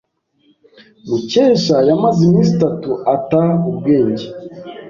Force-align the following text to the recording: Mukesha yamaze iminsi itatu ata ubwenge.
Mukesha 1.07 1.77
yamaze 1.87 2.19
iminsi 2.27 2.51
itatu 2.57 2.91
ata 3.15 3.41
ubwenge. 3.69 4.25